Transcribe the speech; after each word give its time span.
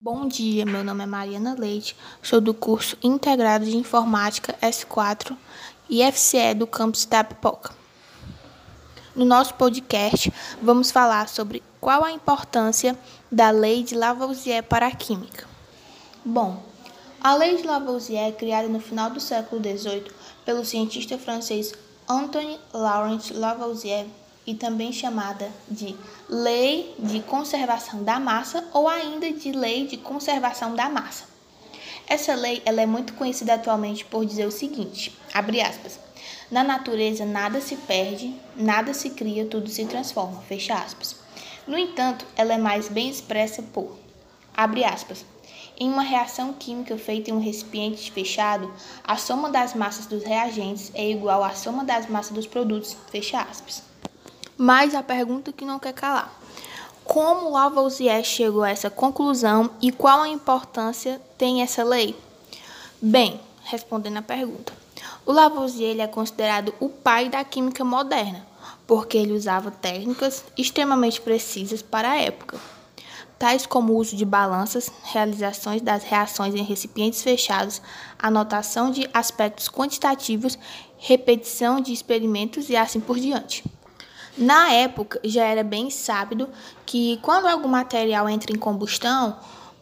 Bom 0.00 0.28
dia, 0.28 0.64
meu 0.64 0.84
nome 0.84 1.02
é 1.02 1.06
Mariana 1.06 1.56
Leite, 1.58 1.96
sou 2.22 2.40
do 2.40 2.54
curso 2.54 2.96
Integrado 3.02 3.64
de 3.64 3.76
Informática 3.76 4.54
S4 4.62 5.36
e 5.90 6.04
FCE 6.12 6.54
do 6.54 6.68
campus 6.68 7.04
Tapipoca. 7.04 7.74
No 9.12 9.24
nosso 9.24 9.54
podcast, 9.54 10.32
vamos 10.62 10.92
falar 10.92 11.28
sobre 11.28 11.64
qual 11.80 12.04
a 12.04 12.12
importância 12.12 12.96
da 13.30 13.50
Lei 13.50 13.82
de 13.82 13.96
Lavoisier 13.96 14.62
para 14.62 14.86
a 14.86 14.94
Química. 14.94 15.48
Bom, 16.24 16.62
a 17.20 17.34
Lei 17.34 17.56
de 17.56 17.64
Lavoisier, 17.64 18.36
criada 18.36 18.68
no 18.68 18.78
final 18.78 19.10
do 19.10 19.18
século 19.18 19.60
XVIII 19.60 20.12
pelo 20.44 20.64
cientista 20.64 21.18
francês 21.18 21.74
Antoine 22.08 22.60
Laurent 22.72 23.32
Lavoisier, 23.32 24.06
e 24.48 24.54
também 24.54 24.90
chamada 24.90 25.52
de 25.70 25.94
Lei 26.26 26.94
de 26.98 27.20
Conservação 27.20 28.02
da 28.02 28.18
Massa 28.18 28.64
ou 28.72 28.88
ainda 28.88 29.30
de 29.30 29.52
Lei 29.52 29.86
de 29.86 29.98
Conservação 29.98 30.74
da 30.74 30.88
Massa. 30.88 31.24
Essa 32.06 32.34
lei 32.34 32.62
ela 32.64 32.80
é 32.80 32.86
muito 32.86 33.12
conhecida 33.12 33.52
atualmente 33.52 34.06
por 34.06 34.24
dizer 34.24 34.46
o 34.46 34.50
seguinte, 34.50 35.14
abre 35.34 35.60
aspas, 35.60 36.00
na 36.50 36.64
natureza 36.64 37.26
nada 37.26 37.60
se 37.60 37.76
perde, 37.76 38.34
nada 38.56 38.94
se 38.94 39.10
cria, 39.10 39.44
tudo 39.44 39.68
se 39.68 39.84
transforma, 39.84 40.40
fecha 40.40 40.76
aspas. 40.76 41.14
No 41.66 41.76
entanto, 41.76 42.24
ela 42.34 42.54
é 42.54 42.58
mais 42.58 42.88
bem 42.88 43.10
expressa 43.10 43.62
por, 43.62 43.98
abre 44.56 44.82
aspas, 44.82 45.26
em 45.78 45.90
uma 45.90 46.02
reação 46.02 46.54
química 46.54 46.96
feita 46.96 47.30
em 47.30 47.34
um 47.34 47.38
recipiente 47.38 48.10
fechado, 48.10 48.72
a 49.04 49.18
soma 49.18 49.50
das 49.50 49.74
massas 49.74 50.06
dos 50.06 50.24
reagentes 50.24 50.90
é 50.94 51.10
igual 51.10 51.44
à 51.44 51.54
soma 51.54 51.84
das 51.84 52.08
massas 52.08 52.32
dos 52.32 52.46
produtos, 52.46 52.96
fecha 53.12 53.42
aspas. 53.42 53.87
Mas 54.60 54.92
a 54.92 55.04
pergunta 55.04 55.52
que 55.52 55.64
não 55.64 55.78
quer 55.78 55.92
calar: 55.92 56.36
como 57.04 57.48
Lavoisier 57.48 58.24
chegou 58.24 58.64
a 58.64 58.70
essa 58.70 58.90
conclusão 58.90 59.70
e 59.80 59.92
qual 59.92 60.22
a 60.22 60.28
importância 60.28 61.20
tem 61.38 61.62
essa 61.62 61.84
lei? 61.84 62.18
Bem, 63.00 63.40
respondendo 63.62 64.16
a 64.16 64.22
pergunta, 64.22 64.72
o 65.24 65.30
Lavoisier 65.30 66.00
é 66.00 66.08
considerado 66.08 66.74
o 66.80 66.88
pai 66.88 67.28
da 67.28 67.44
química 67.44 67.84
moderna, 67.84 68.44
porque 68.84 69.16
ele 69.16 69.32
usava 69.32 69.70
técnicas 69.70 70.44
extremamente 70.56 71.20
precisas 71.20 71.80
para 71.80 72.10
a 72.10 72.20
época, 72.20 72.58
tais 73.38 73.64
como 73.64 73.92
o 73.92 73.96
uso 73.96 74.16
de 74.16 74.24
balanças, 74.24 74.90
realizações 75.04 75.80
das 75.80 76.02
reações 76.02 76.56
em 76.56 76.64
recipientes 76.64 77.22
fechados, 77.22 77.80
anotação 78.18 78.90
de 78.90 79.08
aspectos 79.14 79.68
quantitativos, 79.68 80.58
repetição 80.98 81.80
de 81.80 81.92
experimentos 81.92 82.68
e 82.68 82.74
assim 82.74 82.98
por 82.98 83.20
diante. 83.20 83.62
Na 84.38 84.70
época, 84.70 85.18
já 85.24 85.44
era 85.44 85.64
bem 85.64 85.90
sábio 85.90 86.48
que 86.86 87.18
quando 87.22 87.48
algum 87.48 87.66
material 87.66 88.28
entra 88.28 88.52
em 88.52 88.58
combustão, 88.58 89.36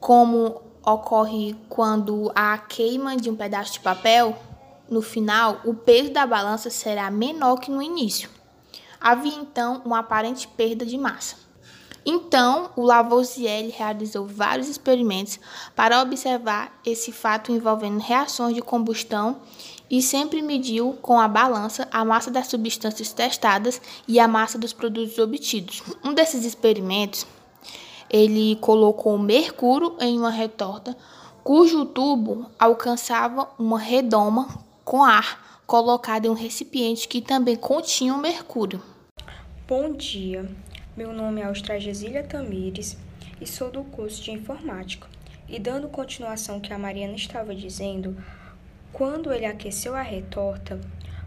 como 0.00 0.60
ocorre 0.84 1.54
quando 1.68 2.32
há 2.34 2.58
queima 2.58 3.16
de 3.16 3.30
um 3.30 3.36
pedaço 3.36 3.74
de 3.74 3.80
papel, 3.80 4.36
no 4.90 5.00
final, 5.00 5.60
o 5.64 5.72
peso 5.72 6.10
da 6.10 6.26
balança 6.26 6.68
será 6.68 7.12
menor 7.12 7.58
que 7.58 7.70
no 7.70 7.80
início. 7.80 8.28
Havia 9.00 9.36
então 9.36 9.82
uma 9.84 10.00
aparente 10.00 10.48
perda 10.48 10.84
de 10.84 10.98
massa. 10.98 11.36
Então, 12.04 12.70
o 12.74 12.82
Lavoisier 12.82 13.72
realizou 13.72 14.26
vários 14.26 14.68
experimentos 14.68 15.38
para 15.76 16.02
observar 16.02 16.80
esse 16.84 17.12
fato 17.12 17.52
envolvendo 17.52 18.00
reações 18.00 18.54
de 18.54 18.62
combustão 18.62 19.42
e 19.90 20.00
sempre 20.00 20.40
mediu 20.40 20.96
com 21.02 21.18
a 21.18 21.26
balança 21.26 21.88
a 21.90 22.04
massa 22.04 22.30
das 22.30 22.46
substâncias 22.46 23.12
testadas 23.12 23.82
e 24.06 24.20
a 24.20 24.28
massa 24.28 24.56
dos 24.56 24.72
produtos 24.72 25.18
obtidos. 25.18 25.82
Um 26.04 26.14
desses 26.14 26.44
experimentos, 26.44 27.26
ele 28.08 28.56
colocou 28.56 29.18
mercúrio 29.18 29.96
em 30.00 30.16
uma 30.18 30.30
retorta 30.30 30.96
cujo 31.42 31.84
tubo 31.86 32.46
alcançava 32.58 33.48
uma 33.58 33.78
redoma 33.78 34.48
com 34.84 35.02
ar 35.02 35.62
colocado 35.66 36.26
em 36.26 36.28
um 36.28 36.34
recipiente 36.34 37.08
que 37.08 37.20
também 37.20 37.56
continha 37.56 38.14
o 38.14 38.18
mercúrio. 38.18 38.82
Bom 39.66 39.92
dia, 39.92 40.48
meu 40.96 41.12
nome 41.12 41.40
é 41.40 41.44
Austragesília 41.44 42.24
Tamires 42.24 42.96
e 43.40 43.46
sou 43.46 43.70
do 43.70 43.84
curso 43.84 44.22
de 44.22 44.32
Informática. 44.32 45.08
E 45.48 45.58
dando 45.58 45.88
continuação 45.88 46.60
que 46.60 46.72
a 46.72 46.78
Mariana 46.78 47.14
estava 47.14 47.54
dizendo, 47.54 48.16
quando 48.92 49.32
ele 49.32 49.46
aqueceu 49.46 49.94
a 49.94 50.02
retorta, 50.02 50.80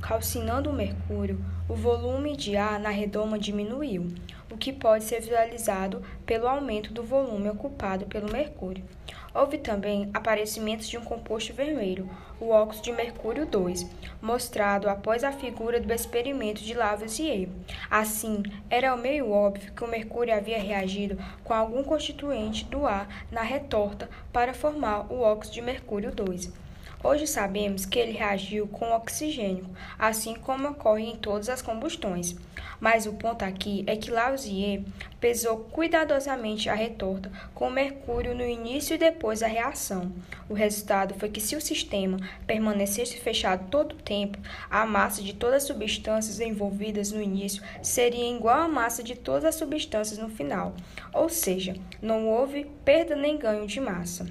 calcinando 0.00 0.70
o 0.70 0.72
mercúrio, 0.72 1.44
o 1.68 1.74
volume 1.74 2.36
de 2.36 2.56
ar 2.56 2.78
na 2.78 2.88
redoma 2.88 3.38
diminuiu, 3.38 4.08
o 4.50 4.56
que 4.56 4.72
pode 4.72 5.04
ser 5.04 5.20
visualizado 5.20 6.02
pelo 6.24 6.48
aumento 6.48 6.92
do 6.92 7.02
volume 7.02 7.50
ocupado 7.50 8.06
pelo 8.06 8.32
mercúrio. 8.32 8.84
Houve 9.34 9.58
também 9.58 10.08
aparecimento 10.14 10.86
de 10.86 10.96
um 10.96 11.04
composto 11.04 11.52
vermelho, 11.52 12.08
o 12.40 12.48
óxido 12.48 12.84
de 12.84 12.92
mercúrio 12.92 13.44
2, 13.44 13.86
mostrado 14.22 14.88
após 14.88 15.22
a 15.22 15.32
figura 15.32 15.80
do 15.80 15.92
experimento 15.92 16.62
de 16.62 16.72
Lavoisier. 16.72 17.48
Assim, 17.90 18.42
era 18.70 18.96
meio 18.96 19.30
óbvio 19.30 19.72
que 19.72 19.84
o 19.84 19.88
mercúrio 19.88 20.34
havia 20.34 20.58
reagido 20.58 21.18
com 21.44 21.52
algum 21.52 21.82
constituinte 21.82 22.64
do 22.64 22.86
ar 22.86 23.26
na 23.30 23.42
retorta 23.42 24.08
para 24.32 24.54
formar 24.54 25.12
o 25.12 25.20
óxido 25.20 25.54
de 25.54 25.62
mercúrio 25.62 26.10
2. 26.10 26.67
Hoje 27.00 27.28
sabemos 27.28 27.86
que 27.86 27.96
ele 27.96 28.10
reagiu 28.10 28.66
com 28.66 28.90
oxigênio, 28.90 29.70
assim 29.96 30.34
como 30.34 30.68
ocorre 30.68 31.04
em 31.04 31.16
todas 31.16 31.48
as 31.48 31.62
combustões. 31.62 32.34
Mas 32.80 33.06
o 33.06 33.12
ponto 33.12 33.44
aqui 33.44 33.84
é 33.86 33.96
que 33.96 34.10
Lavoisier 34.10 34.82
pesou 35.20 35.58
cuidadosamente 35.70 36.68
a 36.68 36.74
retorta 36.74 37.30
com 37.54 37.70
mercúrio 37.70 38.34
no 38.34 38.42
início 38.42 38.94
e 38.94 38.98
depois 38.98 39.40
da 39.40 39.46
reação. 39.46 40.12
O 40.48 40.54
resultado 40.54 41.14
foi 41.14 41.28
que 41.28 41.40
se 41.40 41.54
o 41.54 41.60
sistema 41.60 42.18
permanecesse 42.48 43.18
fechado 43.18 43.70
todo 43.70 43.92
o 43.92 44.02
tempo, 44.02 44.36
a 44.68 44.84
massa 44.84 45.22
de 45.22 45.34
todas 45.34 45.62
as 45.62 45.68
substâncias 45.68 46.40
envolvidas 46.40 47.12
no 47.12 47.22
início 47.22 47.62
seria 47.80 48.28
igual 48.28 48.62
à 48.62 48.68
massa 48.68 49.04
de 49.04 49.14
todas 49.14 49.44
as 49.44 49.54
substâncias 49.54 50.18
no 50.18 50.28
final, 50.28 50.74
ou 51.12 51.28
seja, 51.28 51.76
não 52.02 52.28
houve 52.28 52.64
perda 52.84 53.14
nem 53.14 53.38
ganho 53.38 53.68
de 53.68 53.80
massa. 53.80 54.26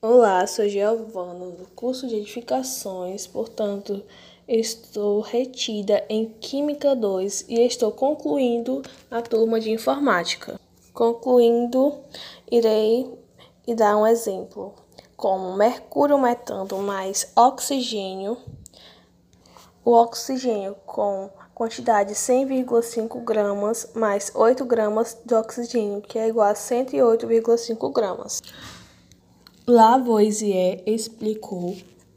Olá, 0.00 0.46
sou 0.46 0.68
Giovana, 0.68 1.46
do 1.46 1.66
curso 1.74 2.06
de 2.06 2.14
Edificações, 2.14 3.26
portanto, 3.26 4.00
estou 4.46 5.20
retida 5.20 6.04
em 6.08 6.26
Química 6.40 6.94
2 6.94 7.46
e 7.48 7.66
estou 7.66 7.90
concluindo 7.90 8.80
a 9.10 9.20
turma 9.20 9.58
de 9.58 9.72
Informática. 9.72 10.60
Concluindo, 10.94 11.98
irei 12.48 13.12
dar 13.76 13.96
um 13.96 14.06
exemplo, 14.06 14.72
como 15.16 15.56
mercúrio 15.56 16.16
metano 16.16 16.78
mais 16.78 17.32
oxigênio. 17.34 18.38
O 19.84 19.90
oxigênio 19.90 20.76
com 20.86 21.28
quantidade 21.52 22.14
100,5 22.14 23.24
gramas 23.24 23.90
mais 23.94 24.30
8 24.32 24.64
gramas 24.64 25.18
de 25.26 25.34
oxigênio, 25.34 26.00
que 26.02 26.20
é 26.20 26.28
igual 26.28 26.50
a 26.50 26.54
108,5 26.54 27.92
gramas. 27.92 28.40
Lavoisier 29.68 30.82
explicou 30.86 31.76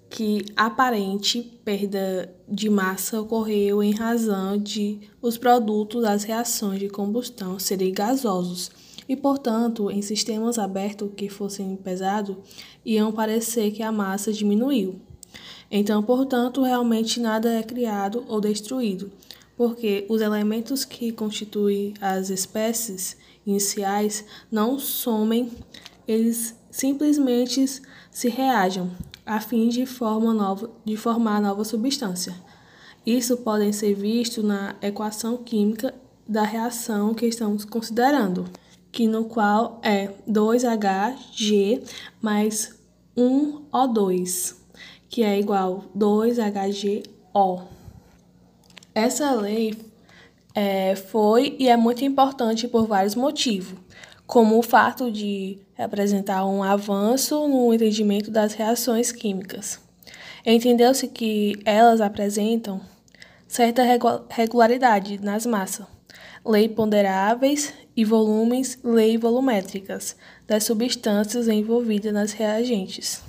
que 0.10 0.46
aparente 0.56 1.42
perda 1.66 2.34
de 2.48 2.70
massa 2.70 3.20
ocorreu 3.20 3.84
em 3.84 3.92
razão 3.92 4.58
de 4.58 5.02
os 5.22 5.38
produtos 5.38 6.04
das 6.04 6.24
reações 6.24 6.80
de 6.80 6.88
combustão 6.88 7.60
serem 7.60 7.92
gasosos 7.92 8.72
e, 9.08 9.18
portanto, 9.18 9.92
em 9.92 10.02
sistemas 10.02 10.58
abertos 10.58 11.12
que 11.14 11.28
fossem 11.28 11.76
pesados, 11.76 12.38
iam 12.86 13.12
parecer 13.12 13.72
que 13.72 13.84
a 13.84 13.92
massa 13.92 14.32
diminuiu. 14.32 15.02
Então, 15.70 16.02
portanto, 16.02 16.64
realmente 16.64 17.20
nada 17.20 17.52
é 17.52 17.64
criado 17.64 18.24
ou 18.30 18.40
destruído, 18.40 19.12
porque 19.58 20.06
os 20.08 20.22
elementos 20.22 20.86
que 20.86 21.12
constituem 21.12 21.96
as 22.00 22.30
espécies 22.30 23.18
iniciais 23.46 24.24
não 24.50 24.80
somem, 24.80 25.52
eles 26.08 26.60
simplesmente 26.72 27.66
se 28.09 28.29
reajam 28.29 28.90
a 29.26 29.40
fim 29.40 29.70
de, 29.70 29.85
forma 29.85 30.34
nova, 30.34 30.72
de 30.84 30.97
formar 30.97 31.41
nova 31.41 31.64
substância. 31.64 32.34
Isso 33.06 33.38
pode 33.38 33.72
ser 33.73 33.94
visto 33.94 34.41
na 34.41 34.76
equação 34.82 35.38
química 35.38 35.94
da 36.28 36.44
reação 36.44 37.14
que 37.14 37.26
estamos 37.26 37.66
considerando, 37.66 38.46
que 38.91 39.08
no 39.08 39.26
qual 39.26 39.79
é 39.84 40.14
2HG 40.29 41.84
mais 42.22 42.79
1O2, 43.18 44.56
que 45.09 45.23
é 45.23 45.40
igual 45.40 45.85
a 45.94 45.97
2HGO. 45.97 47.64
Essa 48.94 49.32
lei 49.34 49.78
é, 50.53 50.96
foi 50.96 51.56
e 51.59 51.70
é 51.70 51.78
muito 51.78 52.03
importante 52.03 52.68
por 52.68 52.85
vários 52.85 53.16
motivos 53.16 53.78
como 54.32 54.58
o 54.58 54.64
fato 54.64 55.12
de 55.12 55.60
representar 55.74 56.46
um 56.46 56.64
avanço 56.64 57.50
no 57.50 57.74
entendimento 57.74 58.32
das 58.32 58.54
reações 58.54 59.12
químicas. 59.12 59.78
Entendeu-se 60.46 61.06
que 61.10 61.62
elas 61.66 62.00
apresentam 62.00 62.80
certa 63.46 63.84
regularidade 64.30 65.20
nas 65.22 65.46
massas, 65.46 65.86
lei 66.46 66.70
ponderáveis 66.70 67.74
e 67.94 68.06
volumes, 68.06 68.80
lei 68.82 69.18
volumétricas 69.18 70.16
das 70.48 70.64
substâncias 70.64 71.50
envolvidas 71.50 72.14
nas 72.14 72.32
reagentes 72.32 73.22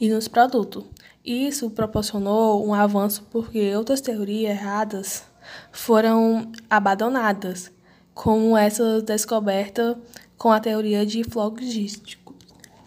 e 0.00 0.08
nos 0.08 0.28
produtos. 0.28 0.84
Isso 1.24 1.68
proporcionou 1.68 2.64
um 2.64 2.72
avanço 2.72 3.26
porque 3.28 3.74
outras 3.74 4.00
teorias 4.00 4.52
erradas 4.52 5.24
foram 5.72 6.52
abandonadas, 6.70 7.72
como 8.14 8.56
essa 8.56 9.00
descoberta 9.00 9.98
com 10.36 10.50
a 10.50 10.60
teoria 10.60 11.06
de 11.06 11.24
flogístico. 11.24 12.34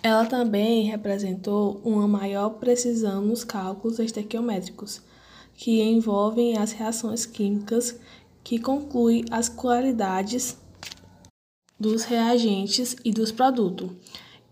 Ela 0.03 0.25
também 0.25 0.83
representou 0.83 1.81
uma 1.83 2.07
maior 2.07 2.49
precisão 2.51 3.21
nos 3.21 3.43
cálculos 3.43 3.97
estequiométricos, 3.97 5.01
que 5.55 5.81
envolvem 5.81 6.57
as 6.57 6.71
reações 6.71 7.25
químicas 7.25 7.99
que 8.43 8.59
concluem 8.59 9.25
as 9.31 9.49
qualidades 9.49 10.57
dos 11.79 12.03
reagentes 12.03 12.95
e 13.03 13.11
dos 13.11 13.31
produtos. 13.31 13.89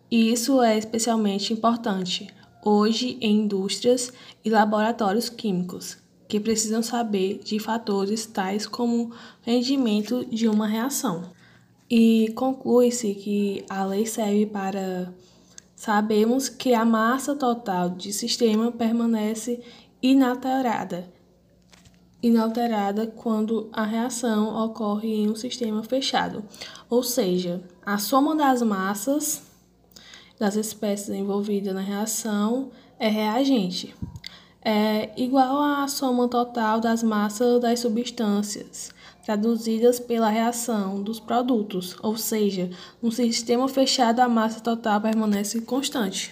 E 0.10 0.32
isso 0.32 0.62
é 0.62 0.78
especialmente 0.78 1.54
importante 1.54 2.28
hoje 2.66 3.18
em 3.20 3.42
indústrias 3.42 4.12
e 4.44 4.50
laboratórios 4.50 5.30
químicos, 5.30 5.98
que 6.34 6.40
precisam 6.40 6.82
saber 6.82 7.42
de 7.44 7.60
fatores 7.60 8.26
tais 8.26 8.66
como 8.66 9.12
rendimento 9.44 10.26
de 10.26 10.48
uma 10.50 10.66
reação. 10.66 11.30
E 11.88 12.34
conclui-se 12.36 13.14
que 13.14 13.64
a 13.70 13.86
lei 13.86 14.08
serve 14.08 14.48
para 14.48 15.14
sabermos 15.76 16.50
que 16.50 16.74
a 16.74 16.84
massa 16.84 17.36
total 17.36 17.92
de 17.92 18.12
sistema 18.12 18.72
permanece 18.72 19.62
inalterada, 20.02 21.08
inalterada 22.20 23.06
quando 23.06 23.70
a 23.72 23.84
reação 23.84 24.66
ocorre 24.66 25.14
em 25.14 25.30
um 25.30 25.36
sistema 25.36 25.84
fechado, 25.84 26.44
ou 26.90 27.04
seja, 27.04 27.62
a 27.86 28.00
soma 28.00 28.36
das 28.36 28.64
massas 28.64 29.44
das 30.40 30.56
espécies 30.56 31.10
envolvidas 31.10 31.76
na 31.76 31.82
reação 31.82 32.72
é 32.98 33.08
reagente. 33.08 33.94
É 34.66 35.10
igual 35.18 35.62
à 35.62 35.88
soma 35.90 36.28
total 36.30 36.80
das 36.80 37.04
massas 37.04 37.60
das 37.60 37.82
substâncias 37.82 38.92
traduzidas 39.26 40.00
pela 40.00 40.30
reação 40.30 41.02
dos 41.02 41.20
produtos, 41.20 41.96
ou 42.02 42.16
seja, 42.18 42.70
no 43.02 43.12
sistema 43.12 43.68
fechado 43.68 44.20
a 44.20 44.30
massa 44.30 44.60
total 44.60 45.02
permanece 45.02 45.62
constante. 45.62 46.32